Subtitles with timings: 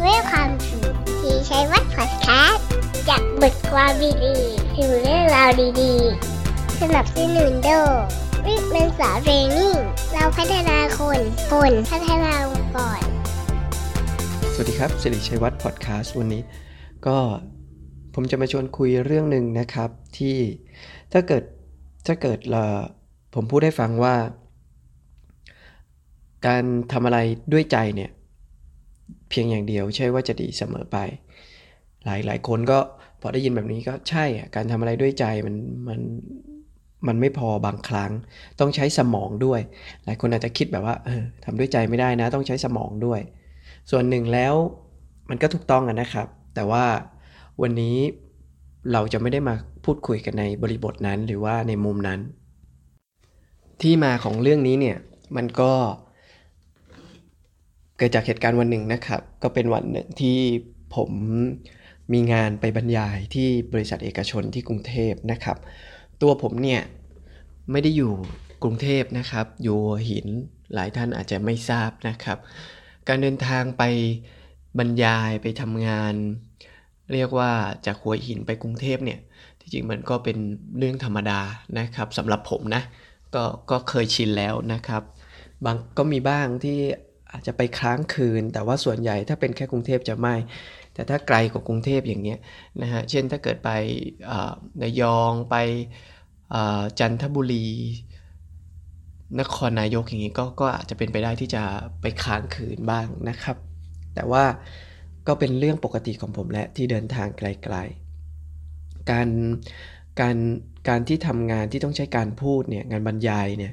[0.00, 2.66] เรื่องความสุขที่ใช้วัดพอดแคสต์
[3.08, 3.92] จากบทความ
[4.24, 5.50] ดีๆถึงเรื่องราว
[5.80, 7.90] ดีๆ สนับสนุนโดย
[8.46, 9.76] วิกเมนสาเรนิ่ง
[10.12, 11.20] เราพัฒนาคน
[11.50, 13.00] คนพัฒนาองค์กร
[14.52, 16.42] สวัสดีครับสิริชัยวัฒน์พอดแคสต์วันนี้
[17.06, 17.18] ก็
[18.14, 20.36] ผมจะมาชวนคุยเรื่องหนึ่งนะครับที่
[21.12, 21.42] ถ้าเกิด
[22.06, 22.64] ถ้าเกิดเรา
[23.34, 24.16] ผมพูดให้ฟังว่า
[26.46, 27.18] การทำอะไร
[27.54, 28.10] ด้วยใจเนี่ย
[29.30, 30.96] เพียงอย่างเดียวใช่ว่าจะดีเสมอไป
[32.04, 32.78] หลายหลายคนก็
[33.20, 35.54] พอได้ยินแบบนี้ก็ใช่การทำอะไรด้วยใจมัน
[35.88, 36.00] มัน
[37.06, 38.10] มันไม่พอบางครั้ง
[38.60, 39.60] ต้องใช้สมองด้วย
[40.04, 43.20] หลายคนอาจจะคิดแบบว่าเออทำด้วยใจไม่ได้นะ ต้องใช้สมองด้วย
[43.90, 44.54] ส่วนหนึ่งแล้ว
[45.30, 46.84] มันก็ถูกต้องนะครับ แต่ว่า
[47.62, 47.96] วันนี้
[48.92, 49.54] เราจะไม่ได้มา
[49.84, 52.20] พูดคุยกันในบริบทนั้นหรือว่าในมุมนั้น
[53.82, 54.98] ที่มาของเรื่องนี้เนี่ย
[55.36, 55.72] มันก็
[56.07, 60.38] เกิดจากเหตุการณ์วันหนึ่งนะครับ ก็เป็นวันหนึ่งที่
[60.96, 61.10] ผม
[62.12, 65.56] มีงานไปบรรยายที่บริษัทเอกชนที่กรุงเทพนะครับ
[66.22, 66.82] ตัวผมเนี่ย
[67.70, 68.12] ไม่ได้อยู่
[68.62, 70.26] กรุงเทพนะครับ อยู่หัวหิน
[70.74, 72.38] หลายท่านอาจจะไม่ทราบนะครับ
[73.08, 73.82] การเดินทางไป
[74.78, 76.14] บรรยายไปทำงาน
[77.12, 77.52] เรียกว่า
[77.86, 79.18] จากหัวหินไปกรุงเทพเนี่ย
[79.60, 80.38] ที่จริงมันก็เป็น
[80.78, 81.40] เรื่องธรรมดา
[81.78, 82.82] นะครับสำหรับผมนะ
[83.34, 85.02] ก็ก็เคยชินแล้วนะครับ
[85.64, 86.78] บางก็มีบ้างที่
[87.32, 90.34] อาจจะไปค้างคืน แต่ว่าส่วนใหญ่ถ้าเป็นแค่กรุงเทพจะไม่
[90.94, 92.38] แต่ถ้าไกลกว่ากรุงเทพอย่างเงี้ย
[92.82, 93.70] นะฮะเช่นถ้าเกิดไป
[94.80, 95.56] ในยองไป
[96.98, 97.68] จันทบุรี
[99.40, 101.62] นครนายกอย่างนี้ก็ก็อาจจะเป็นไปได้ที่จะ
[102.00, 103.56] ไปค้างคืนบ้างนะครับ
[104.14, 104.44] แต่ว่า
[105.26, 109.28] ก็เป็นเรื่องปกติของผมแหละที่เดินทางไกลๆ การ
[110.20, 110.36] การ
[110.88, 113.72] การที่ทำงานที่ต้องใช้การพูดเนี่ยงานบรรยายเนี่ย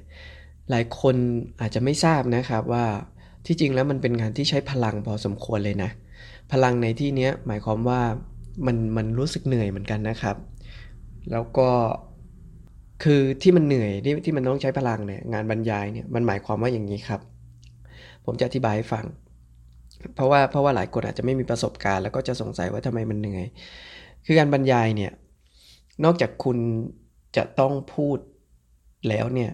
[0.70, 1.16] หลายคน
[1.62, 2.86] อาจจะไม่ทราบนะครับว่า
[3.46, 5.90] ที่จริงแล้วมันเป็นงานที่ใช้พลังพอสมควรเลยนะ
[6.52, 8.02] พลังในที่นี้หมายความว่า
[8.66, 10.36] มันมันรู้สึกเหนื่อยเหมือนกันนะครับ
[11.32, 11.70] แล้วก็
[13.04, 17.22] คือที่มันเหนื่อยที่ที่มันต้องใช้พลังเนี่ยงานบรรยายเนี่ยมันหมายความว่าอย่างนี้ครับ
[18.26, 19.06] ผมจะอธิบายให้ฟัง
[20.16, 23.46] เพราะว่าเพราะว่าหลายคนอาจจะไม่มีประสบการณ์ แล้วก็จะสงสัยว่าทำไมมันเหนื่อย
[24.26, 25.12] คือการบรรยายเนี่ย
[26.04, 26.58] นอกจากคุณ
[27.38, 28.18] จะต้องพูด
[29.10, 29.52] แล้วเนี่ย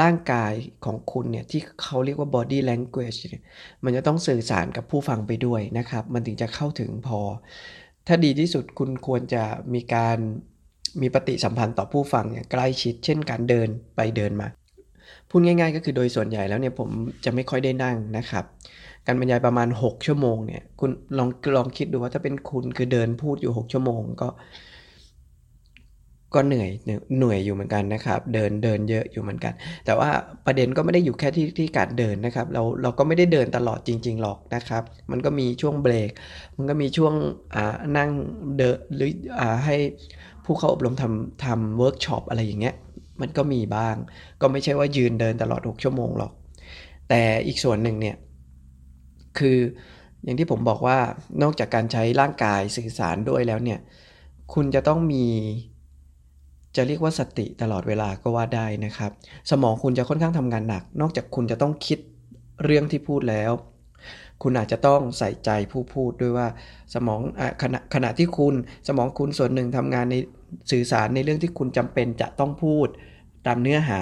[0.00, 0.52] ร่างกาย
[0.84, 3.42] ของคุณเนี่ยที่เขาเรียกว่า body language เนี่ย
[3.84, 7.20] มันจะต้องสื่อสารกับผู้ฟังไปด้วยนะครับ มันถึงจะเข้าถึงพอ
[8.06, 9.42] ถ้าดีที่สุดคุณควรจะ
[9.74, 10.18] มีการ
[11.00, 14.48] มีปฏิสัมพันธ์ต่อผู้ฟังอย่างใกล้ชิด เช่นการเดินไปเดินมา
[15.28, 16.90] พูดง่ายๆ ก็คือโดยส่วนใหญ่แล้วเนี่ยผม
[17.24, 18.44] จะไม่ค่อยได้นั่งนะครับ
[19.06, 24.28] การบรรยายประมาณ 6 ชั่วโมงเนี่ยคุณลองลองคิดดูว่าถ้าเป็นคุณคือเดินพูดอยู่ 6 ชั่วโมง ก็
[26.34, 29.52] ก็เหนื่อยเหนื่อยอยู่เหมือนกันนะครับ เดินเดินเยอะอยู่เหมือนกัน
[29.84, 30.08] แต่ว่า
[30.46, 36.10] ประเด็นก็ไม่ได้อยู่แค่ที่ที่การเดินนะครับ เราเราก็ไม่ได้เดินตลอดจริง ๆ หรอกนะครับ มันก็มีช่วงเบรก
[36.56, 37.14] มันก็มีช่วง
[37.54, 38.10] อ่านั่ง
[38.56, 39.76] เดินหรืออ่าให้
[40.44, 42.74] ผู้เข้าอบรมทำทำเวิร์กช็อปอะไรอย่างเงี้ย
[43.20, 43.96] มันก็มีบ้าง
[44.40, 46.32] ก็ไม่ใช่ว่ายืนเดินตลอด 6 ชั่วโมงหรอก
[47.08, 48.16] แต่อีกส่วนหนึ่งเนี่ย
[49.38, 49.58] คือ
[50.24, 50.98] อย่างที่ผมบอกว่า
[51.42, 53.78] นอกจากการใช้ร่างกายสื่อสารด้วยแล้วเนี่ย
[54.54, 55.26] คุณจะต้องมี
[56.76, 59.10] จะเรียกว่าสติตลอดเวลาก็ว่าได้นะครับ
[59.50, 61.98] สมองคุณจะค่อนข้างทำงานหนัก นอกจากคุณจะต้องคิด
[62.64, 63.52] เรื่องที่พูดแล้ว
[64.42, 66.48] คุณอาจจะต้องใส่ใจผู้พูดด้วยว่า
[66.94, 68.54] สมองอขณะขณะที่คุณ
[68.88, 70.16] สมองคุณส่วนหนึ่งทำงานใน
[70.70, 72.86] สื่อสารในเรื่องที่คุณจำเป็นจะต้องพูด
[73.46, 74.00] ตามเนื้อหา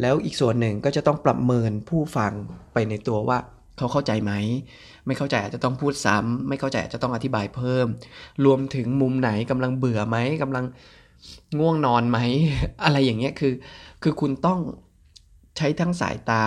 [0.00, 2.32] แล้วอีกส่วนหนึ่งก็จะต้องประเมินผู้ฟัง
[2.72, 3.38] ไปในตัวว่า
[3.78, 4.32] เขาเข้าใจไหม
[5.06, 7.86] ไม่เข้าใจอาจจะต้องพูดซ้ำไม่เข้าใจอาจจะต้องอธิบายเพิ่ม
[8.44, 10.64] รวมถึงมุมไหนกำลังเบื่อไหมกำลัง
[11.58, 12.18] ง่วงนอนไหม
[12.84, 13.54] อะไรอย่างเงี้ยคือ
[14.02, 14.60] คือคุณต้อง
[15.56, 16.44] ใช้ทั้งสายตา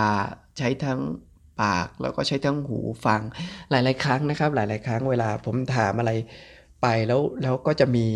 [0.58, 1.00] ใช้ทั้ง
[1.60, 3.20] ปาก แล้วก็ใช้ทั้งหูฟัง
[3.70, 6.12] หลาย ๆ ครั้งนะครับ หลาย ๆ ครั้งเวลาผมถามอะไร
[6.82, 8.06] ไปแล้วแล้วก็จะมี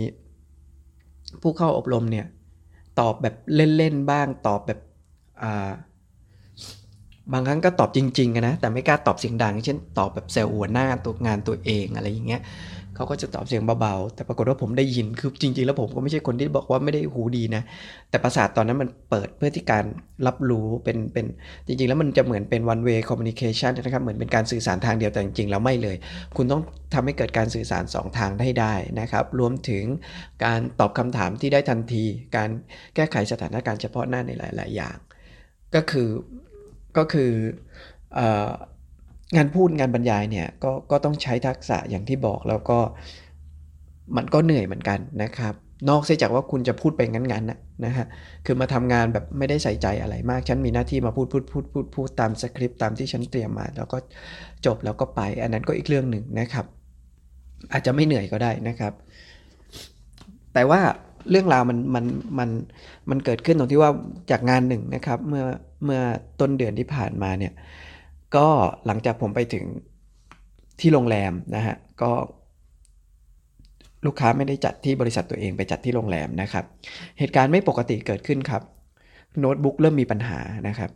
[1.43, 2.26] ผู้เข้าอบรมเนี่ย
[3.00, 4.81] ตอบแบบเล่น ๆ บ้างตอบแบบ
[5.43, 5.70] อ่า
[7.32, 12.43] บางครั้งก็ตอบจริงๆนะแต่ไม่กล้าตอบเสียงดัง เช่นตอบแบบเซลล์หัวหน้าตัวงานตัวเองอะไรอย่างเงี้ย
[12.96, 17.62] เขาก็จะตอบเสียงเบาๆแต่ปรากฏว่าผมได้ยินคือจริง ๆ แล้วผมก็ไม่ใช่คนที่บอกว่าไม่ได้หูดีนะ
[18.10, 19.84] แต่ประสาทตอนนั้นมันเปิดเพื่อที่การ
[20.26, 21.26] รับรู้เป็นเป็น
[21.66, 25.96] จริง ๆ แล้วมันจะเหมือนเป็น one way communication นะครับเหมือนเป็นการสื่อสารทางเดียวแต่จริงๆแล้วไม่เลย
[26.37, 26.62] คุณต้อง
[26.94, 29.84] ทำให้เกิดการสื่อสาร 2 ทางได้ได้นะครับ รวมถึง
[30.44, 32.04] การตอบคำถามที่ได้ทันที
[32.37, 32.50] การ
[32.94, 34.96] แก้ไขสถานการณ์เฉพาะหน้าในหลาย ๆ อย่าง
[35.75, 36.08] ก็คือ
[36.96, 37.31] ก็คือ
[39.37, 42.79] งานพูดงานบรรยายเนี่ยก็ก็ต้องใช้ทักษะอย่างที่บอกแล้วก็
[44.17, 45.55] มันก็เหนื่อยเหมือนกันนะครับ
[45.88, 48.06] นอกเสียจากว่าคุณจะพูดไปงั้นๆนะนะฮะ
[48.46, 53.99] คือมาทำงานแบบไม่ได้ใส่ใจอะไรมาก ฉันมีหน้าที่มาพูดพูดพูดพูดพูดตามสคริปต์ตามที่ฉันเตรียมมา แล้วก็
[54.67, 56.67] จบแล้วก็ไป อันนั้นก็อีกเรื่องหนึ่งนะครับ
[57.73, 58.93] อาจจะไม่เหนื่อยก็ได้นะครับ
[60.55, 60.81] แต่ว่า
[61.31, 62.05] เรื่องราวมันมัน
[62.38, 62.49] มัน
[63.11, 63.90] มันเกิดขึ้นตรงที่ว่า
[64.31, 65.44] จากงานหนึ่งนะครับ เมื่อ
[65.84, 66.02] เมื่อ
[66.40, 67.52] ต้นเดือนที่ผ่านมาเนี่ย
[68.36, 68.48] ก็
[68.86, 69.64] หลังจากผมไปถึง
[70.81, 72.12] ที่โรงแรมนะฮะก็
[74.06, 76.64] ลูกค้าไม่ได้จัดที่บริษัทตัวเองไปจัดที่โรงแรมนะครับ
[77.19, 78.62] เหตุการณ์ไม่ปกติเกิดขึ้นครับ
[79.38, 80.90] โน้ตบุ๊กเริ่มมีปัญหานะครับ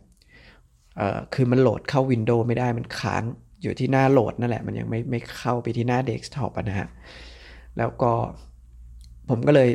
[1.33, 3.23] คือมันโหลดเข้า Windows ไม่ได้มันค้าง
[3.61, 6.87] อยู่ที่หน้าโหลดนั่นแหละมันยังไม่ไม่เข้าไปที่หน้าเดสก์ท็อปนะฮะ
[7.77, 8.11] แล้วก็
[9.29, 9.69] ผมก็เลย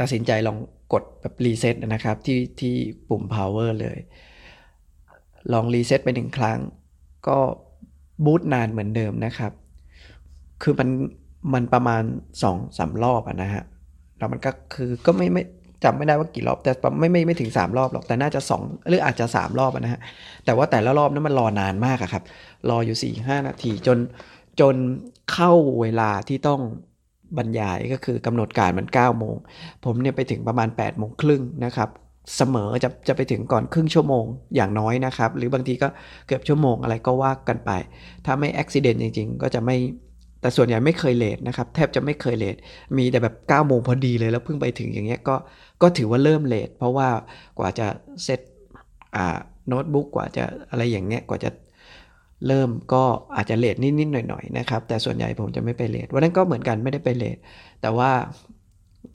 [0.00, 0.56] ตัดสินใจลอง
[0.92, 2.74] กดแบบ reset นะครับที่ที่
[3.08, 3.98] ปุ่ม power เลย
[5.52, 6.58] ลองรีเซ็ตไปหนึ่งครั้ง
[7.28, 7.38] ก็
[8.24, 9.52] บูตนานเหมือนเดิมนะครับ
[10.62, 10.88] คือมัน
[11.54, 13.64] มันประมาณ2อสารอบอะนะฮะ
[14.18, 15.42] แล้วมันก็คือก็ไม่ไม่
[15.84, 20.00] จำไม่ได้ว่ากี่รอบแต่ไม่ไม่ไม่ถึง 3 รอบหรอกแต่น่าจะ 2 หรืออาจจะ 3 รอบนะฮะ
[20.44, 22.22] แต่ว่าแต่ละรอบนั้นมันรอนานมากอะครับ
[22.70, 23.98] รออยู่ 4 5 นาทีจน
[24.60, 24.76] จน
[25.32, 26.60] เข้าเวลาที่ต้อง
[27.36, 29.36] บรรยายก็คือกำหนดการมัน9โมง
[29.84, 31.88] ผมเนี่ยไปถึงประมาณ8โมงครึ่งนะครับ
[32.36, 34.24] เสมอจะจะไปถึงก่อนครึ่งชั่วโมง
[34.56, 35.88] อย่างน้อยนะครับ หรือบางทีก็
[36.26, 37.70] เกือบชั่วโมงอะไรก็ว่ากันไป
[38.26, 39.76] ถ้าไม่อุบิเหตุจริง ๆ ก็จะไม่
[40.40, 42.56] แต่ส่วนใหญ่ไม่เคยเลทนะครับแทบจะไม่เคยเลท
[42.96, 45.36] มีแต่แบบ9โมงพอดีเลยแล้วเพิ่งไปถึงอย่างเงี้ยก็
[45.82, 47.08] ก็ถือว่าเริ่มเลทเพราะว่า
[47.58, 47.86] กว่าจะ
[48.24, 48.40] เซต
[49.16, 49.36] อ่า
[49.68, 51.50] โน้ตบุ๊กกว่าจะอะไรอย่างเงี้ยกว่าจะ
[52.46, 53.04] เริ่มก็
[53.36, 57.36] อาจจะเลทนิดๆหน่อยๆนะครับ แต่ส่วนใหญ่ผมจะไม่ไปเลทวันนั้นก็เหมือนกันไม่ได้ไปเลท
[57.82, 58.10] แต่ว่า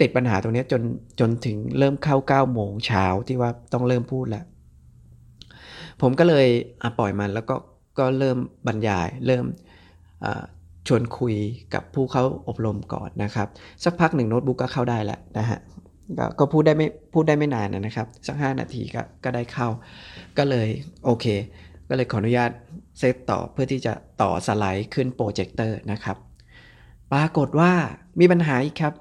[0.02, 0.82] ติดปัญหาตรงนี้จน
[1.20, 4.46] จนถึงเริ่มเข้า9โมงเช้าที่ว่าต้องเริ่มพูดแล้ว
[6.02, 6.48] ผมก็เลย
[7.00, 7.56] ปล่อยมันแล้วก็
[8.00, 8.38] ก็เริ่ม
[8.68, 9.46] บรรยาย เริ่ม
[10.88, 11.36] ชวนคุย
[11.74, 13.48] กับผู้เข้าอบรมก่อนนะครับ
[13.84, 15.60] สักพักหนึ่งโน้ตบุ๊กก็เข้าได้แล้วนะฮะ
[16.40, 19.68] ก็พูดได้ไม่พูดได้ไม่นานนะครับ สัก 5 นาทีก็ก็ได้เข้า
[20.38, 20.68] ก็เลย
[21.06, 21.26] โอเค
[21.90, 22.52] ก็เลยขออนุญาต
[23.00, 26.18] เซตต่อเพื่อที่จะต่อสไลด์ขึ้นโปรเจคเตอร์นะครับ
[27.14, 27.72] ปรากฏว่า
[28.20, 28.94] มีปัญหาอีกครับ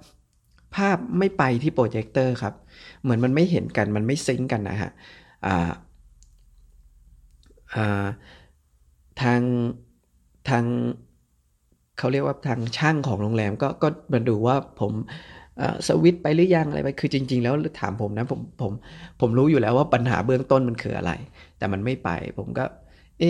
[0.75, 2.55] ภาพไม่ไปที่โปรเจคเตอร์ครับ
[3.03, 4.91] เหมือนมันไม่เห็นกันมันไม่ sync กันนะฮะ
[9.23, 9.41] ทาง
[10.49, 10.65] ทาง
[11.99, 14.93] เขาเรียกว่าทางช่างของโรงแรมก็ก็มาดูว่าผม
[15.87, 18.73] สวิตไปหรือยังอะไรไปคือจริง ๆ แล้วถามผมนะผมผม
[19.21, 21.13] ผมรู้อยู่แล้วว่าปัญหาเบื้องต้นมันคืออะไร
[21.59, 22.65] แต่มันไม่ไปผมก็
[23.21, 23.25] เอ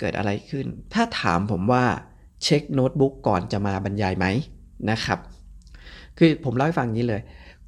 [0.00, 1.84] เกิดอะไรขึ้น ถ้าถามผมว่า
[2.42, 4.26] เช็คโน้ตบุ๊กก่อนจะมาบรรยายไหม
[4.90, 5.18] นะครับ
[6.18, 7.22] คือผมเล่าให้ฟังนี้เลย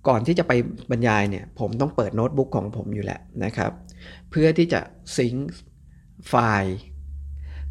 [0.09, 0.53] ก่อนที่จะไป
[0.91, 3.71] บรรยายเนี่ยผมต้องเปิดโน้ตบุ๊กของผมอยู่แหละนะครับ
[4.31, 4.81] เพื่อที่จะ
[5.17, 5.51] sync
[6.29, 6.77] ไฟล์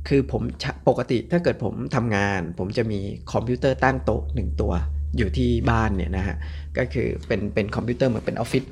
[0.08, 0.44] คือผม
[0.88, 3.00] ปกติถ้าเกิดผมทำงาน ผมจะมี
[3.32, 4.74] คอมพิวเตอร์ตั้งโต๊ะหนึ่งตัว
[5.18, 6.36] อยู่ที่บ้านเนี่ยนะฮะ
[6.78, 8.64] ก็คือเป็นเป็นคอมพิวเตอร์เหมือนเป็นออฟฟิศ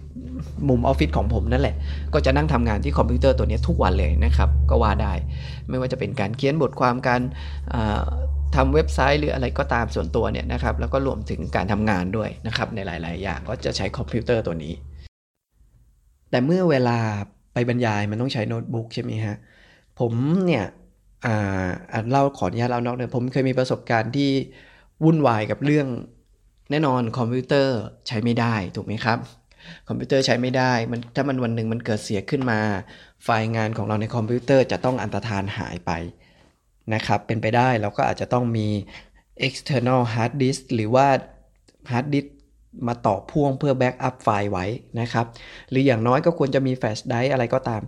[0.70, 1.76] มุมออฟฟิศของผมนั่นแหละ
[2.14, 5.14] ก็จะนั่งทำงานที่คอมพิวเตอร์ตัวนี้ทุกวันเลยนะครับก็ว่าได้
[5.70, 7.22] ไม่ว่าจะเป็นการเขียนบทความการ
[8.56, 14.74] ทำเว็บไซต์หรืออะไรก็ตามส่วนตัวเนี่ยนะครับแล้วก็รวมถึงการทำงานด้วยนะครับในหลาย ๆ อย่างก็จะใช้คอมพิวเตอร์ตัวนี้
[16.30, 16.98] แต่เมื่อเวลา
[17.54, 19.36] ไปบรรยายมันต้องใช้โน้ตบุ๊กใช่ไหมฮะ
[20.00, 20.14] ผม
[20.46, 20.66] เนี่ย
[21.26, 21.68] อ่า
[22.10, 24.30] เล่าขออนุญาตเล่านอกเลยผมเคยมีประสบการณ์ที่
[25.04, 25.88] วุ่นวายกับเรื่อง
[26.70, 27.78] แน่นอนคอมพิวเตอร์
[28.08, 29.18] ใช้ไม่ได้ถูกไหมครับ
[29.88, 32.60] คอมพิวเตอร์ใช้ไม่ได้มันถ้ามันวันหนึ่งมันเกิดเสียขึ้นมา
[33.24, 35.92] ไฟล์งานของเราในคอมพิวเตอร์จะต้องอันตรธานหายไป
[36.94, 38.68] นะครับเป็นไปได้เราก็อาจจะต้องมี
[39.48, 41.08] external hard disk หรือว่า
[41.92, 42.28] hard disk
[42.88, 44.66] มาต่อพ่วงเพื่อ backup ไฟล์ไว้
[45.00, 45.26] นะครับ
[45.70, 47.82] หรืออย่างน้อยก็ควรจะมี flash drive อะไรก็ตาม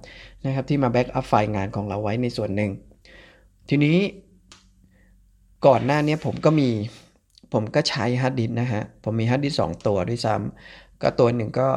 [0.46, 2.72] นะครับ ที่มา backup ไฟล์งานของเราไว้ในส่วนหนึ่ง
[3.70, 3.98] ทีนี้
[5.68, 6.70] ก่อนหน้านี้ผมก็มี
[7.54, 11.70] ผมก็ใช้ hard disk นะฮะ ผมมี hard disk สองตัวด้วยซ้ำก็ตัวหนึ่งก็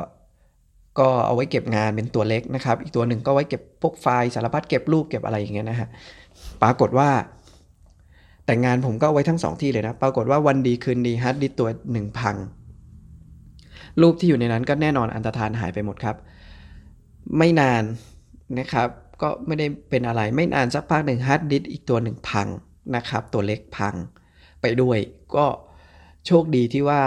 [0.99, 5.88] ก็เอาไว้เก็บงานเป็นตัวเล็กนะครับ อีกตัวหนึ่งก็ไว้เก็บพวกไฟล์สารพัดเก็บรูปเก็บอะไรอย่างเงี้ยนะฮะ
[6.62, 7.11] ปรากฏว่า
[8.47, 12.37] แต่งานผมก็ไว้ทั้งสองที่เลยนะ ปรากฏว่าวันดีคืนดี hard disk ตัวหนึ่งพัง
[14.00, 16.16] รูปที่อยู่ในนั้นก็แน่นอนอันตรธานหายไปหมดครับ
[17.38, 17.83] ไม่นาน
[18.59, 18.88] นะครับ
[19.23, 22.49] ก็ไม่ได้เป็นอะไร ไม่นานสักพักหนึ่ง hard disk อีกตัวหนึ่งพัง
[22.97, 23.95] นะครับ ตัวเล็กพัง
[24.64, 24.99] ไปด้วย
[25.37, 25.47] ก็
[26.26, 27.02] โชคดีที่ว่า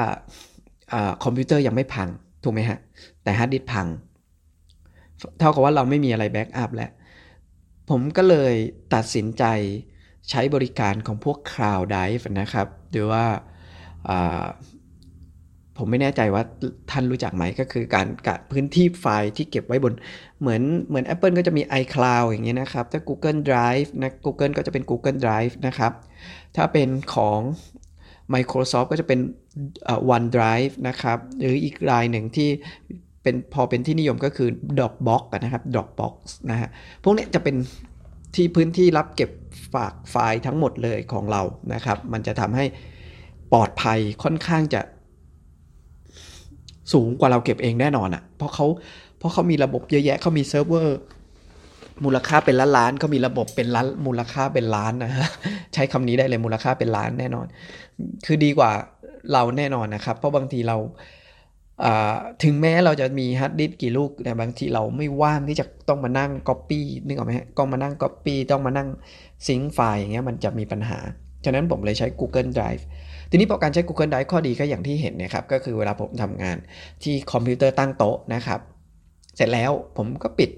[1.23, 2.09] คอมพิวเตอร์ยังไม่พัง
[2.43, 2.79] ถูกไหมฮะ
[3.23, 3.87] แต่ hard disk พัง
[5.39, 6.91] เท่ากับว่าเราไม่มีอะไร backup แล้ว
[7.89, 8.53] ผมก็เลย
[8.93, 9.43] ตัดสินใจ
[10.29, 13.25] ใช้บริการของพวก Cloud Drive นะครับหรือว่า
[15.77, 16.43] ผมไม่แน่ใจว่า
[16.91, 19.93] ท่านรู้จักไหมก็คือการกะพื้นที่ไฟล์ที่เก็บไว้บน
[20.41, 25.91] เหมือนเหมือน Apple ก็จะมี iCloud อย่างเงี้ยนะครับ ถ้า Google Drive นะ Google ก็จะเป็น Google Drive นะครับ
[26.55, 27.39] ถ้าเป็นของ
[28.33, 29.19] Microsoft ก็จะเป็น
[30.13, 32.49] OneDrive นะครับ หรืออีกรายหนึ่งที่
[33.23, 36.15] เป็นพอเป็นที่นิยมก็คือ Dropbox นะครับ Dropbox
[36.51, 36.69] นะฮะ
[37.03, 37.55] พวกนี้จะเป็น
[38.35, 39.29] ที่พื้นที่รับเก็บ
[39.73, 41.41] ฝากไฟล์ทั้งหมดเลยของเรา
[41.73, 42.65] นะครับ มันจะทำให้
[43.53, 44.81] ปลอดภัยค่อนข้างจะ
[46.93, 48.65] สูงกว่าเราเก็บเองแน่นอนอะ่ะ เพราะเขา
[49.17, 50.97] เพราะเขามีระบบเยอะแยะเขามีเซิร์ฟเวอร์
[52.05, 55.29] มูลค่าเป็นล้านล้านเขามีระบบเป็นล้านมูลค่าเป็นล้านนะฮะ
[55.73, 57.45] ใช้คำนี้ได้เลยมูลค่าเป็นล้านแน่นอน
[58.25, 58.71] คือดีกว่า
[59.33, 60.77] เราแน่นอนนะครับ เพราะบางทีเรา
[62.43, 68.87] ถึงแม้เราจะมีฮาร์ดดิสกี่ลูกแต่บางทีเราไม่ว่างที่จะต้องมานั่งก๊อปปี้นึกออกไหมฮะก็มานั่งก๊อปปี้ต้องมานั่ง
[69.47, 70.99] sync ไฟล์อย่างเงี้ยมันจะมีปัญหา
[71.45, 72.83] ฉะนั้นผมเลยใช้ Google Drive
[73.29, 76.57] ทีนี้พอการใช้ Google Drive ข้อดีก็อย่างที่เห็นนะครับ ก็คือเวลาผมทำงาน
[77.03, 78.59] ที่คอมพิวเตอร์ตั้งโต๊ะนะครับ
[79.35, 80.49] เสร็จแล้วผมก็ปิด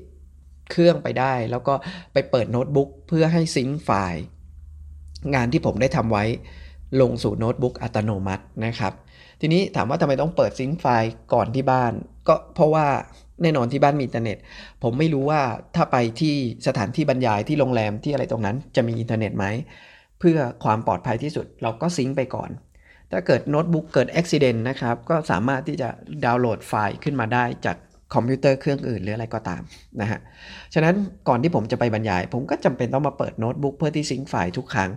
[0.72, 1.74] เครื่องไปได้ แล้วก็
[2.14, 4.24] ไปเปิดโน้ตบุ๊กเพื่อให้ sync ไฟล์
[5.34, 6.26] งานที่ผมได้ทำไว้
[7.02, 8.94] ลงสู่โน้ตบุ๊กอัตโนมัตินะครับ
[9.42, 11.94] ทีนี้ถามว่าทำไมต้องเปิด sync ไฟล์ก่อนที่บ้าน
[12.28, 12.88] ก็เพราะว่า
[13.42, 14.38] แน่นอนที่บ้านมีอินเทอร์เน็ต
[14.84, 15.42] ผมไม่รู้ว่า
[15.76, 16.36] ถ้าไปที่
[16.68, 19.46] สถานที่บรรยายที่โรงแรมที่อะไรตรงนั้น จะมีอินเทอร์เน็ตไหม
[20.20, 22.50] เพื่อความปลอดภัยที่สุดเราก็ sync ไปก่อน
[23.12, 25.90] ถ้าเกิดโน้ตบุ๊กเกิดอุบัติเหตุนะครับ ก็สามารถที่จะ
[26.26, 27.78] ดาวน์โหลดไฟล์ขึ้นมาได้จาก
[28.14, 29.62] คอมพิวเตอร์เครื่องอื่นหรืออะไรก็ตาม
[30.02, 30.20] นะฮะ
[30.74, 30.96] ฉะนั้น
[31.28, 34.90] ก่อนที่ผมจะไปบรรยาย ผมก็จำเป็นต้องมาเปิดโน้ตบุ๊กเพื่อที่ sync ไฟล์ทุกครั้ง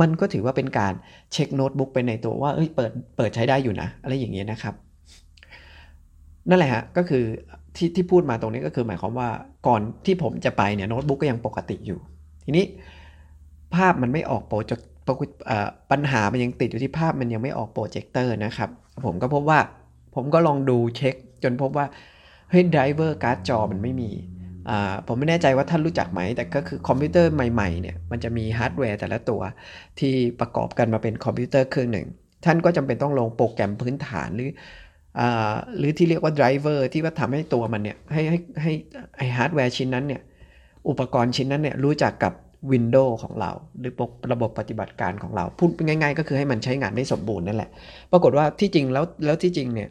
[0.00, 0.92] มันก็ถือว่าเป็นการ
[1.32, 4.74] เช็คโน้ตบุ๊กไปในตัวว่าเอ้ยเปิดเปิดใช้ได้อยู่นะ อะไรอย่างเงี้ยนะครับ
[6.48, 7.24] นั่นแหละฮะก็คือ
[7.76, 9.28] ที่ที่พูดมาตรงนี้ก็คือหมายความว่า
[9.66, 11.98] ก่อนที่ผมจะไปเนี่ยโน้ตบุ๊กก็ยังปกติอยู่
[12.44, 12.64] ทีนี้
[13.74, 14.78] ภาพมันไม่ออกโปรเจก
[15.90, 18.70] ปัญหามันยังติดอยู่ที่ภาพมันยังไม่ออกโปรเจคเตอร์นะครับ
[19.04, 19.60] ผมก็พบว่า
[20.14, 21.86] ผมก็ลองดูเช็ค จนพบว่า
[22.50, 24.10] เฮ้ย driver การ์ดจอมันไม่มี
[25.06, 29.40] ผมไม่แน่ใจว่าท่านรู้จักไหม แต่ก็คือคอมพิวเตอร์ใหม่ๆเนี่ยมันจะมีฮาร์ดแวร์แต่ละตัว
[29.98, 32.06] ที่ประกอบกันมาเป็นคอมพิวเตอร์เครื่องหนึ่ง
[32.44, 34.50] ท่านก็จำเป็นต้องลงโปรแกรมพื้นฐานหรือ
[35.78, 38.72] หรือที่เรียกว่า driver ที่ว่าทำให้ตัวมันเนี่ยให้ให้ให้
[39.16, 40.22] ไอฮาร์ดแวร์ชิ้นนั้นเนี่ย
[40.88, 42.32] อุปกรณ์ชิ้นนั้นเนี่ยรู้จักกับ
[42.72, 43.50] Windows ของเรา
[43.80, 43.92] หรือ
[44.32, 47.70] ระบบปฏิบัติการของเรา พูดง่าย ๆ ก็คือให้มันใช้งานได้สมบูรณ์นั่นแหละ
[48.12, 49.88] ปรากฏว่าที่จริงแล้วแล้วที่จริงเนี่ย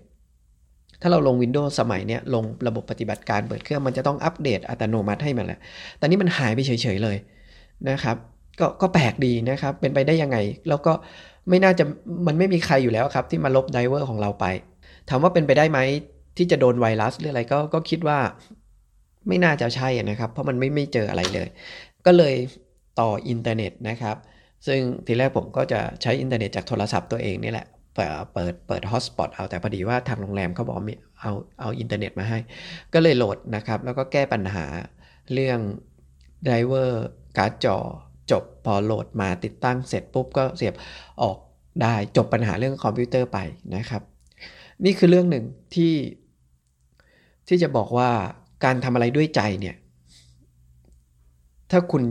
[1.01, 5.59] ถ้าเราลง Windows สมัยเนี้ยลงระบบปฏิบัติการเปิดเครื่องมันจะต้องอัปเดตอัตโนมัติให้มันแหละ
[5.97, 7.17] แต่นี้มันหายไปเฉยๆเลย
[7.89, 8.17] นะครับ
[8.59, 10.38] ก็ก็แปลกดีนะครับ เป็นไปได้ยังไง
[10.69, 10.93] แล้วก็
[11.49, 11.83] ไม่น่าจะ
[12.27, 14.45] มันไม่มีใครอยู่แล้วครับ ที่มาลบ driver ของเราไป
[15.09, 15.79] ถามว่าเป็นไปได้ไหม
[16.38, 18.19] ที่จะโดนไวรัสหรืออะไรก็ก็คิดว่า
[19.27, 21.47] ไม่น่าจะใช่นะครับ เพราะมันไม่ไม่เจออะไรเลย
[22.11, 22.35] ก็เลย
[22.99, 24.17] ต่ออินเทอร์เน็ตนะครับ
[24.67, 32.39] ซึ่งทีแรกผมก็จะใช้อินเทอร์เน็ตจากโทรศัพท์ตัวเองนี่แหละเปิดเปิด hotspot เอาแต่พอดีว่าทางโรงแรมเขาบอกมีเอาเอาอินเทอร์เน็ตมาให้
[32.93, 34.65] ก็เลยโหลดนะครับ แล้วก็แก้ปัญหา
[35.33, 35.59] เรื่อง
[36.45, 37.77] driverการ์ดจอ
[38.31, 40.75] จบพอโหลดมาติดตั้งเสร็จปุ๊บก็เสียบ
[41.21, 41.37] ออก
[41.81, 43.37] ได้จบปัญหาเรื่องคอมพิวเตอร์ไป
[43.75, 44.01] นะครับ
[44.85, 45.93] นี่คือเรื่องหนึ่งที่
[47.47, 48.09] ที่จะบอกว่า
[48.65, 49.75] การทำอะไรด้วยใจเนี่ย
[51.71, 52.03] ถ้าคุณ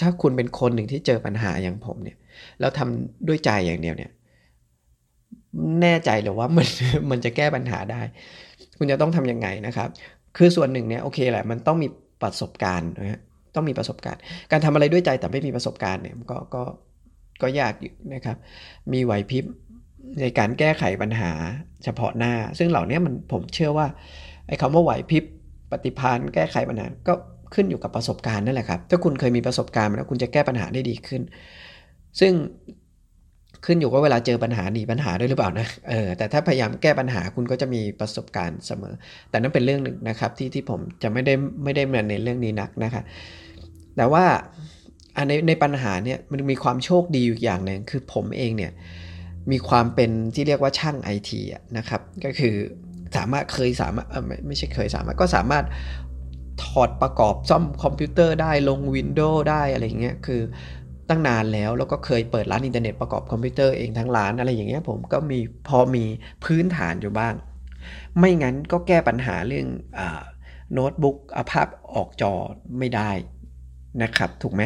[0.00, 2.16] ถ้าคุณเป็นคนหนึ่งที่เจอปัญหาอย่างผมเนี่ย
[2.60, 4.10] แล้วทำด้วยใจอย่างเดียวเนี่ย
[5.82, 6.66] แน่ใจหรือว่ามัน
[7.10, 8.00] มันจะแก้ปัญหาได้
[8.78, 9.88] คุณจะต้องทํำยังไงนะครับ
[10.36, 11.88] คือส่วนหนึ่งเนี่ยโอเคแหละ มันต้องมี
[12.22, 13.20] ประสบการณ์นะฮะ
[13.54, 16.62] ต้องมีประสบการณ์ การทำอะไรด้วยใจแต่ไม่มีประสบการณ์เนี่ยก็ก็
[17.42, 18.36] ก็ยากอยู่นะครับ
[18.92, 19.44] มีไหวพริบ
[20.20, 21.32] ในการแก้ไขปัญหา
[21.84, 23.86] เฉพาะหน้า ซึ่งเหล่านี้มันผมเชื่อว่า
[24.46, 25.24] ไอ้คำว่าไหวพริบ
[25.70, 27.14] ปฏิพานแก้ไขปัญหาก็
[27.54, 31.22] ขึ้นอยู่กับประสบการณ์นั่นแหละครับ ถ้าคุณเคยมีประสบการณ์แล้วคุณจะแก้ปัญหาได้ดีขึ้น
[32.20, 32.32] ซึ่ง
[33.64, 38.94] ขึ้นอยู่ว่าเวลาเจอปัญหาหนีปัญหาด้วยหรือเปล่านะ เออ แต่ถ้าพยายามแก้ปัญหาคุณก็จะมีประสบการณ์เสมอ
[39.30, 43.04] แต่นั่นเป็นเรื่องหนึ่งนะครับที่ที่ผมจะไม่ได้ไม่ได้มาเน้นเรื่องนี้นักนะครับ
[43.96, 44.24] แต่ว่า
[45.28, 48.72] ในในปัญหาเนี่ยมันมีความโชคดีอยู่อย่างหนึ่งคือผมเองเนี่ย
[49.50, 51.40] มีความเป็นที่เรียกว่าช่างไอที
[51.78, 52.54] นะครับ ก็คือ
[53.16, 55.64] สามารถเคยสามารถไม่ไม่ใช่เคยสามารถก็สามารถ
[56.64, 60.40] ถอดประกอบซ่อมคอมพิวเตอร์ได้ลง Windows ได้อะไรอย่างเงี้ยคือ
[61.08, 66.04] ตั้งนานแล้วแล้วก็เคยเปิดร้านอินเทอร์เน็ตประกอบคอมพิวเตอร์เองทั้งร้านอะไรอย่างเงี้ยผมก็มีพอมี
[66.44, 67.34] พื้นฐานอยู่บ้าง
[68.18, 69.66] ไม่งั้นก็แก้ปัญหาเรื่อง
[70.72, 72.32] โน้ตบุ๊กอาภาพออกจอ
[72.78, 73.10] ไม่ได้
[74.02, 74.62] นะครับ ถูกไหม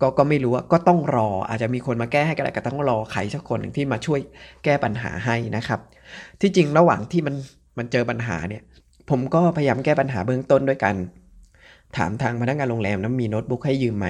[0.00, 4.20] ก็ก็ไม่รู้ว่าก็ต้องรออาจจะมีคนมาแก้ให้ก็ได้ก็ต้องรอใครสักคนหนึ่งที่มาช่วย
[4.64, 5.80] แก้ปัญหาให้นะครับ
[6.40, 7.34] ที่จริงระหว่างที่มัน
[7.78, 8.62] มันเจอปัญหาเนี่ย
[9.10, 10.94] ผมก็พยายามแก้ปัญหาเบื้องต้นด้วยกัน
[11.96, 14.08] ถามทางพนักงานโรงแรมนั้นมีโน้ตบุ๊กให้ยืมไหม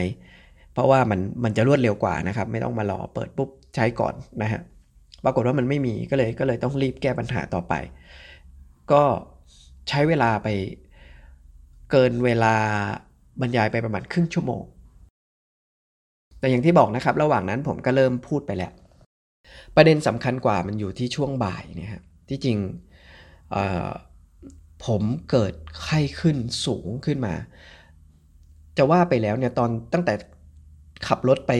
[0.73, 4.61] เพราะว่ามันมันจะรวดเร็วกว่านะครับ ไม่ต้องมารอเปิดปุ๊บใช้ก่อนนะฮะ
[5.25, 7.75] ปรากฏว่ามันไม่มีก็เลยก็เลยต้องรีบแก้ปัญหาต่อไป
[8.93, 9.03] ก็
[9.89, 10.49] ใช้เวลาไป
[11.91, 12.55] เกินเวลา
[13.41, 14.63] บรรยายไปประมาณครึ่งชั่วโมง
[16.39, 18.73] แต่อย่างที่บอกนะครับ ระหว่างนั้นผมก็เริ่มพูดไปแล้ว
[19.77, 22.59] ประเด็นสำคัญกว่ามันอยู่ที่ช่วงบ่ายเนี่ยครที่จริง
[24.87, 25.53] ผมเกิด
[25.83, 27.35] ไข้ขึ้นสูงขึ้นมา
[28.79, 30.15] จะว่าไปแล้วเนี่ยตอนตั้งแต่
[31.07, 31.53] ขับรถไป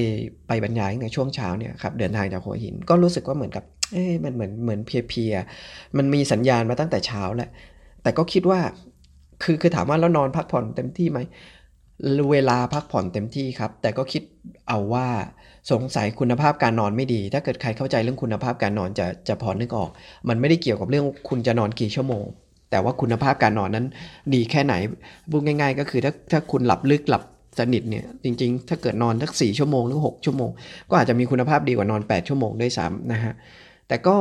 [0.49, 7.51] ไปบรรยายในช่วงเช้าเนี่ยครับเดินทางจากหัวหินก็รู้สึกว่าเหมือนกับเอ้มันเหมือนเหมือนเพียๆมันมีสัญญาณมาตั้งแต่เช้าแหละ
[8.03, 8.61] แต่ก็คิดว่า
[9.43, 11.19] คือคือถามว่าแล้วนอนพักผ่อนเต็มที่ไหม
[12.33, 14.23] เวลาพักผ่อนเต็มที่ครับ แต่ก็คิด
[14.69, 15.07] เอาว่า
[15.73, 19.91] สงสัยคุณภาพการนอนไม่ดี ถ้าเกิดใครเข้าใจเรื่องคุณภาพการนอนจะจะพอนึกออก
[20.29, 22.25] มันไม่ได้เกี่ยวกับเรื่องคุณจะนอนกี่ชั่วโมง
[22.71, 23.87] แต่ว่าคุณภาพการนอนนั้น
[24.35, 24.75] ดีแค่ไหน
[25.31, 27.23] พูดง่าย ๆ ก็คือถ้าถ้าคุณหลับลึกหลับ
[27.59, 30.51] สนิทเนี่ยจริงๆ ถ้าเกิดนอนสักสี่ชั่วโมงหรือ6ชั่วโมง
[30.91, 33.35] ก็อาจจะมีคุณภาพดีกว่านอน 8 ชั่วโมงด้วยซ้ำนะฮะ
[33.89, 34.17] แต่ก็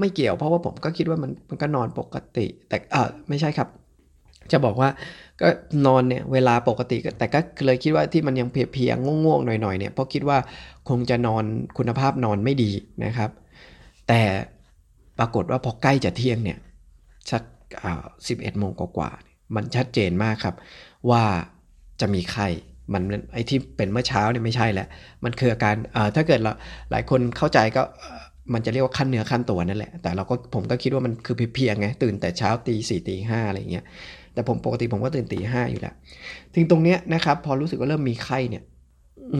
[0.00, 3.68] ไม่เกี่ยวเพราะว่าผมก็คิดว่ามันมันก็นอนปกติ แต่เออไม่ใช่ครับ
[4.52, 4.88] จะบอกว่า
[5.40, 5.48] ก็
[5.86, 10.38] นอนเนี่ยเวลาปกติแต่ก็เลยคิดว่าที่มันยังเพียงง่วงๆหน่อยๆเนี่ยเพราะคิดว่า
[10.88, 11.44] คงจะนอน
[11.78, 12.70] คุณภาพนอนไม่ดี
[13.04, 13.30] นะครับ
[14.08, 14.20] แต่
[15.18, 16.58] ปรากฏว่าพอใกล้จะเที่ยงเนี่ย
[17.30, 17.42] สัก
[18.28, 20.54] สิบเอ็ดโมงกว่าๆมันชัดเจนมากครับ
[21.10, 21.22] ว่า
[22.00, 22.48] จะมีไข้
[22.92, 23.02] มัน
[23.32, 24.88] ไอที่เป็นเมื่อเช้าเนี่ยไม่ใช่แล้ว
[25.24, 25.74] มันคืออาการ
[26.16, 26.52] ถ้าเกิดเรา
[26.90, 27.82] หลายคนเข้าใจก็
[28.54, 33.84] มันจะเรียกว่าขั้นเนื้อขั้นตัวนั่นแหละ แต่เราก็ผมก็คิดว่ามันคือเพียงไงตื่นแต่เช้าตีสี่ตีห้าอะไรอย่างเงี้ย
[34.34, 35.94] แต่ผมปกติผมก็ตื่นตีห้าอยู่แล้ว
[36.54, 38.62] ถึงตรงเนี้ยนะครับพอรู้สึกว่าเริ่มมีไข้เนี่ย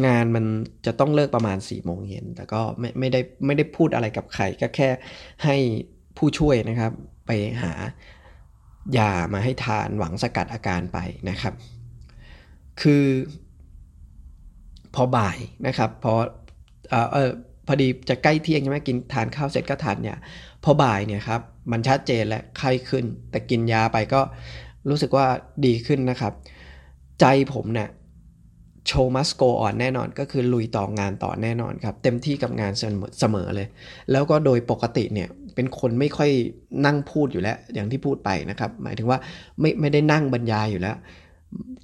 [0.06, 0.44] งานมัน
[0.86, 4.88] จะต้องเลิกประมาณ4ี่โมงเย็นแต่ก็ไม่ไม่ได้ไม่ได้พูดอะไรกับใครก็แค่
[5.44, 5.56] ให้
[6.18, 6.92] ผู้ช่วยนะครับ
[7.26, 7.30] ไป
[7.62, 7.72] หา
[8.98, 10.98] ยามาให้ทานหวังสกัดอาการไป
[11.30, 11.54] นะครับ
[12.82, 13.04] คือ
[14.94, 16.12] พอบ่ายนะครับพอ
[17.12, 17.30] เออ
[17.66, 20.18] พอดีจะใกล้เที่ยงใช่ไหมกินทานข้าวเสร็จก็ทานเนี่ย
[20.64, 21.40] พอบ่ายเนี่ยครับ
[21.72, 24.20] มันชัดเจนและไข้ขึ้น แต่กินยาไปก็
[24.88, 25.26] รู้สึกว่า
[25.66, 26.32] ดีขึ้นนะครับ
[27.20, 27.88] ใจผมเนี่ย
[28.86, 32.72] โชว์มัสโกอ่อนแน่นอนก็คือลุยต่องานต่อแน่นอนครับ เต็มที่กับงาน
[33.20, 33.68] เสมอเลย
[34.12, 36.30] แล้วก็โดยปกติเนี่ย เป็นคนไม่ค่อย
[36.86, 39.18] นั่งพูดอยู่แล้ว อย่างที่พูดไปนะครับ หมายถึงว่า
[39.60, 40.96] ไม่ไม่ได้นั่งบรรยายอยู่แล้ว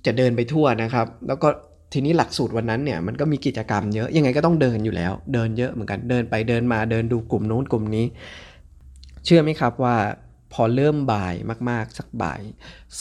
[0.07, 1.49] จะเดินไปทั่วนะครับ แล้วก็
[1.93, 8.07] ทีนี้หลักสูตรวันนั้นเนี่ยมันก็มีกิจกรรมเยอะยังไงก็ต้องเดินอยู่แล้ว เดินเยอะเหมือนกันเดินไปเดินมาเดินดูกลุ่มโน้นกลุ่มนี้
[9.25, 9.97] เชื่อไหมครับว่า
[10.53, 11.35] พอเริ่มบ่าย
[11.71, 12.41] มาก ๆ สักบ่าย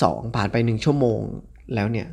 [0.02, 1.22] สองผ่านไปหนึ่งชั่วโมง
[1.76, 2.08] แล้วเนี่ย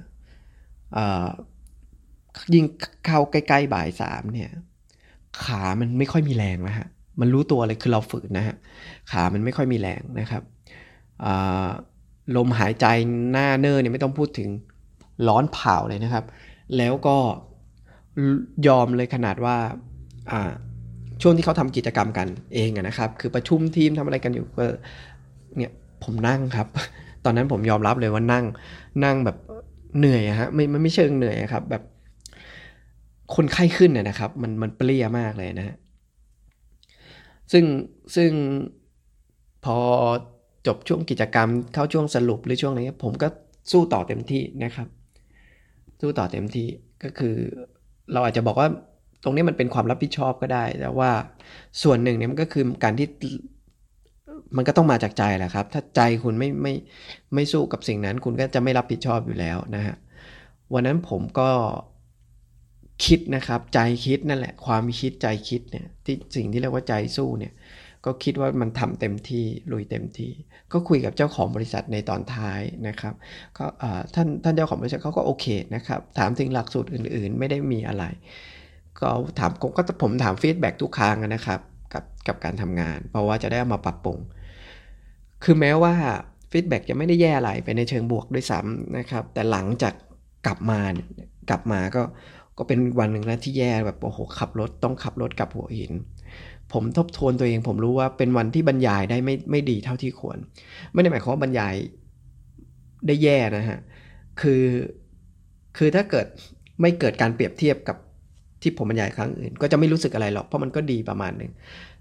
[2.54, 2.64] ยิ่ง
[3.06, 4.50] เข้าใกล้ ๆ บ่ายสามเนี่ย
[5.44, 6.88] ขามันไม่ค่อยมีแรงนะฮะ
[7.20, 8.56] มันรู้ตัวเลยคือเราฝืนนะฮะ
[9.10, 10.42] ขามันไม่ค่อยมีแรงนะครับ
[12.36, 12.86] ลมหายใจ
[13.32, 14.48] หน้าเนอร์เนี่ยไม่ต้องพูดถึง
[15.28, 16.24] ร้อนเผาเลยนะครับ
[16.76, 17.16] แล้วก็
[18.66, 19.56] ยอมเลยขนาดว่า
[21.22, 24.64] ช่วงที่เขาทำกิจกรรมกันเองนะครับ คือประชุมทีมทำอะไรกันอยู่ก็
[25.56, 25.72] เนี่ย
[26.04, 26.66] ผมนั่งครับ
[27.24, 28.44] ตอนนั้นผมยอมรับเลยว่านั่ง
[29.04, 29.36] นั่งแบบ
[29.98, 31.82] เหนื่อยฮะไม่ไม่ไม่เชิงเหนื่อยครับ แบบ
[33.34, 35.76] คนไข้ขึ้นนะครับ มันมันเปรี้ยมากเลยนะฮะ
[37.52, 37.64] ซึ่ง
[38.16, 38.30] ซึ่ง
[39.64, 39.78] พอ
[40.66, 43.28] จบช่วงกิจกรรมเข้าช่วงสรุปหรือช่วงนี้ผมก็
[43.72, 44.88] สู้ต่อเต็มที่นะครับ
[46.00, 46.68] สู้ต่อเต็มที่
[47.02, 47.36] ก็คือ
[48.12, 48.68] เราอาจจะบอกว่า
[49.22, 51.10] ตรงนี้มันเป็นความรับผิดชอบก็ได้ แต่ว่า
[51.82, 53.08] ส่วนหนึ่งเนี่ยมันก็คือการที่
[54.56, 56.74] มันก็ต้องมาจากใจแหละครับ ถ้าใจคุณไม่ไม่
[57.34, 59.96] ไม่สู้กับสิ่งนั้น คุณก็จะไม่รับผิดชอบอยู่แล้วนะฮะ
[60.74, 61.50] วันนั้นผมก็
[63.04, 67.52] คิดนะครับ ใจคิดนั่นแหละ ความคิดใจคิดเนี่ยที่สิ่งที่เรียกว่าใจสู้เนี่ย
[68.04, 70.32] ก็คิดว่ามันทำเต็มที่ลุยเต็มที่
[70.72, 73.14] ก็คุยกับเจ้าของบริษัทในตอนท้ายนะครับ
[73.58, 73.64] ก็
[74.14, 78.04] ท่านท่านเจ้าของบริษัทเขาก็โอเคนะครับ ถามถึงหลักสูตรอื่น ๆ ไม่ได้มีอะไร
[79.00, 81.60] ก็ถามผมก็ผมถามฟีดแบ็ทุกครั้งนะครับ
[81.92, 84.18] กับกับการทำงาน เพราะว่าจะได้เอามาปรับปรุง
[85.44, 85.94] คือแม้ว่า
[86.50, 89.94] ฟีดแบ็กจะไม่ได้แย่อะไรไปในเชิงบวกด้วยซ้ำนะครับ แต่หลังจาก
[90.46, 90.80] กลับมา
[91.50, 92.02] กลับมาก็
[92.58, 95.92] ก็เป็นวันหนึ่งนะที่แย่แบบโอ้โหขับรถต้องขับรถกลับหัวหิน
[96.72, 100.38] ผมทบทวนตัวเอง ผมรู้ว่าเป็นวันที่บรรยายได้ไม่ไม่ดีเท่าที่ควร
[100.92, 101.74] ไม่ได้หมายความว่าบรรยาย
[103.06, 103.80] ได้แย่นะฮะ
[104.40, 104.64] คือ
[105.76, 106.26] คือถ้าเกิด
[106.80, 107.96] ไม่เกิดการเปรียบเทียบกับ
[108.62, 111.52] ที่ผมบรรยายครั้งอื่น ก็จะไม่รู้สึกอะไรหรอกเพราะมันก็ดีประมาณหนึ่ง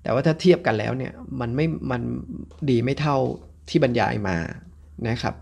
[0.03, 2.01] แต่ว่าถ้าเทียบกันแล้วเนี่ยมันไม่มัน
[2.69, 3.17] ดีไม่เท่า
[3.69, 4.37] ที่บรรยายมา
[5.07, 5.35] นะครับ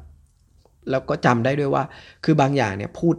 [0.90, 1.84] แล้วก็จำได้ด้วยว่า
[2.26, 3.16] คือบางอย่างเนี่ยพูด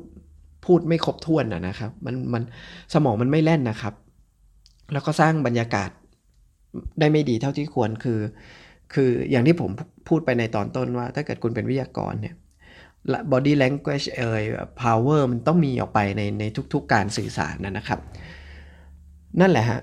[0.65, 2.43] พูดไม่ครบถ้วนนะครับ มันมัน
[2.95, 3.95] สมองมันไม่แล่นนะครับ
[4.93, 5.91] แล้วก็สร้างบรรยากาศ
[7.01, 8.21] ได้ไม่ดีเท่าที่ควรคือ
[8.95, 9.71] คืออย่างที่ผม
[10.09, 12.35] พูดไปในตอนต้นว่า ถ้าเกิดคุณเป็นวิทยากรเนี่ย
[13.33, 14.43] body language เอ่ย
[14.83, 18.01] power มันต้องมีออกไปในในทุกๆการสื่อสารนะครับ
[19.41, 19.81] นั่นแหละฮะ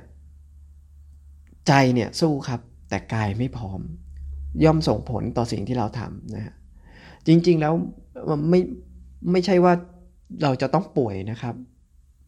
[1.68, 3.82] ใจเนี่ยสู้ครับ แต่กายไม่พร้อม
[4.64, 6.54] ย่อมส่งผลต่อสิ่งที่เราทำนะฮะ
[7.28, 7.74] จริงๆแล้ว
[8.50, 8.60] ไม่
[9.32, 9.74] ไม่ใช่ว่า
[10.44, 11.56] เราจะต้องป่วยนะครับ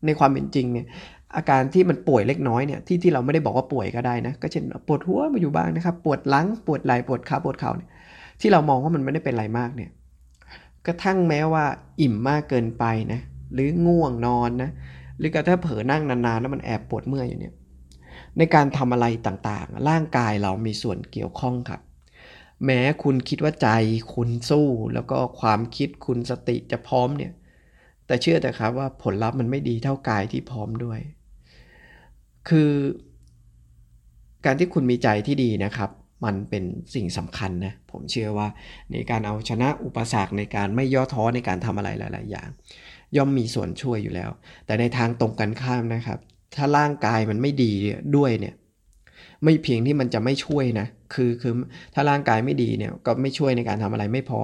[0.05, 0.85] ในความเป็นจริงเนี่ย
[1.35, 7.89] อาการที่มันป่วยเล็กน้อยเนี่ยที่ที่เราไม่ได้บอกว่าป่วยก็ได้นะก็เช่นปวดหัวมาอยู่บ้างนะครับ ปวดหลังปวดไหล่ปวดขาปวดเข่าเนี่ย
[8.41, 9.89] ที่เรามองว่ามันไม่ได้เป็นอะไรมากเนี่ย
[10.85, 11.65] กระทั่งแม้ว่า
[12.01, 13.19] อิ่มมากเกินไปนะ
[13.53, 14.69] หรือง่วงนอนนะ
[15.17, 17.53] หรือกระทั่งเผลอนั่งนานๆแล้วมันแอบปวดเมื่อยอยู่เนี่ย
[18.37, 21.81] ในการทำอะไรต่างๆ ร่างกายเรามีส่วนเกี่ยวข้องครับ
[22.65, 23.69] แม้คุณคิดว่าใจ
[24.13, 27.31] คุณสู้ แล้วก็ความคิดคุณสติจะพร้อมเนี่ย
[28.07, 30.99] แต่เชื่อแต่ครับว่าผลลัพธ์มันไม่ดีเท่ากายที่พร้อมด้วย
[32.49, 32.71] คือ
[34.45, 35.89] การที่คุณมีใจที่ดีนะครับ
[36.25, 36.63] มันเป็น
[36.95, 38.47] สิ่งสำคัญนะ ผมเชื่อว่า
[38.91, 42.49] ในการเอาชนะอุปสรรคในการไม่ย่อท้อในการทำอะไรหลาย ๆ อย่าง
[43.15, 44.29] ย่อมมีส่วนช่วยอยู่แล้ว
[44.65, 46.19] แต่ในทางตรงกันข้ามนะครับ
[46.55, 47.73] ถ้าร่างกายมันไม่ดี
[48.17, 48.55] ด้วยเนี่ย
[49.43, 51.53] ไม่เพียงที่มันจะไม่ช่วยนะ คือคือ
[51.93, 54.39] ถ้าร่างกายไม่ดีเนี่ยก็ไม่ช่วยในการทำอะไรไม่พอ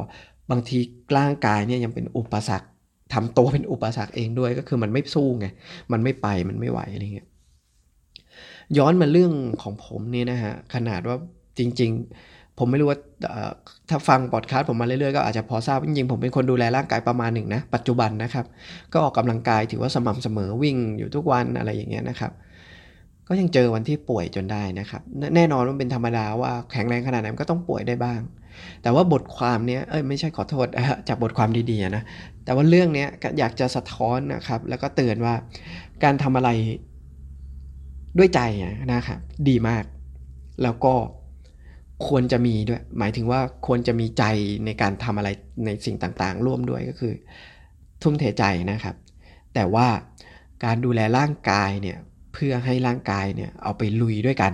[0.52, 0.78] บางที
[1.18, 2.68] ร่างกายเนี่ยยังเป็นอุปสรรค
[3.14, 5.48] ทำตัวเป็นอุปสรรคเองด้วยก็คือมันไม่สู้ไง
[5.92, 7.28] มันไม่ไปมันไม่ไหวอะไรเงี้ย
[8.78, 11.18] ย้อนมาเรื่องของผมเนี่ยนะฮะขนาดว่า
[11.58, 11.92] จริง
[12.24, 13.00] ๆ ผมไม่รู้ว่า
[13.90, 18.46] ถ้าฟังพอดคาสต์ผมมาเรื่อยๆก็อาจจะพอทราบจริงๆผมเป็นคนดูแลร่างกายประมาณหนึ่งนะปัจจุบันนะครับ
[18.94, 22.32] ก็ออกกำลังกายถือว่าสม่ำเสมอวิ่งอยู่ทุกวันอะไรอย่างเงี้ยนะครับ
[23.28, 25.02] ก็ยังเจอวันที่ป่วยจนได้นะครับ
[25.36, 28.20] แน่นอนว่าเป็นธรรมดาว่าแข็งแรงขนาดไหนก็ต้องป่วยได้บ้าง
[28.82, 30.68] แต่ว่าบทความเนี้ยเอ้ยไม่ใช่ขอโทษ
[31.08, 32.04] จากบทความดีๆนะ
[32.46, 33.08] แต่ว่าเรื่องเนี้ย
[33.40, 35.36] อยากจะสะท้อนนะครับ แล้วก็เตือนว่า
[36.04, 36.50] การทำอะไร
[38.18, 38.42] ด้วยใจ
[38.94, 39.20] นะครับ
[39.50, 39.84] ดีมาก
[40.64, 40.94] แล้วก็
[42.08, 44.24] ควรจะมีด้วย หมายถึงว่าควรจะมีใจ
[44.66, 45.30] ในการทำอะไร
[45.66, 47.14] ในสิ่งต่างๆ ร่วมด้วยก็คือ
[48.02, 48.96] ทุ่มเทใจนะครับ
[49.56, 49.88] แต่ว่า
[50.66, 51.98] การดูแลร่างกายเนี่ย
[52.34, 54.54] เพื่อให้ร่างกายเนี่ยเอาไปลุยด้วยกัน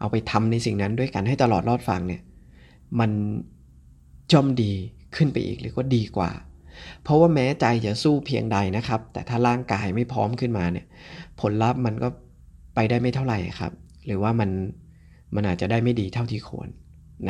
[0.00, 2.22] เอาไปทำในสิ่งนั้นด้วยกันให้ตลอดรอดฟังเนี่ย
[3.00, 3.10] มัน
[4.32, 4.72] ย่อมดี
[5.16, 6.30] ขึ้นไปอีกหรือว่าดีกว่า
[7.02, 10.86] เพราะว่าแม้ใจจะสู้เพียงใดนะครับ แต่ถ้าร่างกายไม่พร้อมขึ้นมาเนี่ย
[11.40, 12.08] ผลลัพธ์มันก็
[12.74, 13.72] ไปได้ไม่เท่าไหร่ครับ
[14.06, 14.50] หรือว่ามัน
[15.34, 16.68] มันอาจจะได้ไม่ดีเท่าที่ควร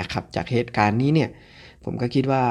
[0.00, 1.30] นะครับ จากเหตุการณ์นี้เนี่ย
[1.84, 2.42] ผมก็คิดว่า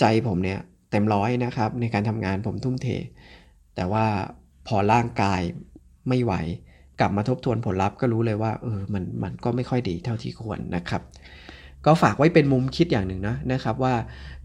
[0.00, 0.58] ใจผมเนี่ย
[0.90, 2.86] เต็มร้อยนะครับ ในการทำงานผมทุ่มเท
[3.74, 4.06] แต่ว่า
[4.66, 5.40] พอร่างกาย
[6.08, 6.32] ไม่ไหว
[7.00, 11.02] กลับมาทบทวนผลลัพธ์ก็รู้เลยว่าเออมันมันก็ไม่ค่อยดีเท่าที่ควรนะครับ
[11.86, 13.94] ก็ฝากไว้เป็นมุมคิดอย่างหนึ่งนะนะครับว่า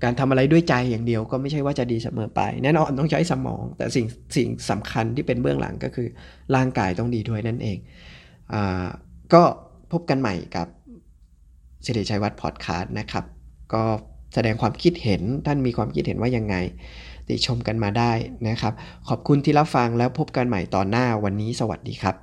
[0.03, 6.07] การทำอะไรด้วยใจอย่างเดียวก็ไม่ใช่ว่าจะดีเสมอไป แน่นอนต้องใช้สมอง แต่สิ่งสิ่งสำคัญที่เป็นเบื้องหลังก็คือ
[6.55, 7.77] ร่างกายต้องดีด้วยนั่นเอง
[8.53, 8.55] อ
[9.33, 9.43] ก็
[9.91, 10.67] พบกันใหม่กับ
[11.85, 13.25] สิริชัยวัฒน์พอดคาสต์นะครับ
[13.73, 13.83] ก็
[14.33, 16.55] แสดงความคิดเห็นท่านมีความคิดเห็นว่ายังไง
[17.27, 18.11] ติชมกันมาได้
[18.47, 18.73] นะครับ
[19.09, 22.15] ขอบคุณที่รับฟังแล้วพบกันใหม่ตอนหน้าวันนี้สวัสดีครับ